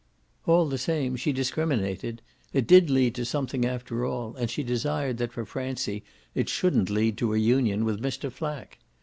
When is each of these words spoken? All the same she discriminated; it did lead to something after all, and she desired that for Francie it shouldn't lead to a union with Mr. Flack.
All 0.47 0.67
the 0.67 0.79
same 0.79 1.15
she 1.15 1.31
discriminated; 1.31 2.23
it 2.53 2.65
did 2.65 2.89
lead 2.89 3.13
to 3.13 3.23
something 3.23 3.65
after 3.67 4.03
all, 4.03 4.35
and 4.35 4.49
she 4.49 4.63
desired 4.63 5.19
that 5.19 5.31
for 5.31 5.45
Francie 5.45 6.03
it 6.33 6.49
shouldn't 6.49 6.89
lead 6.89 7.17
to 7.19 7.35
a 7.35 7.37
union 7.37 7.85
with 7.85 8.01
Mr. 8.01 8.31
Flack. 8.31 8.79